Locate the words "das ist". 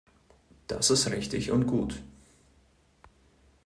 0.65-1.11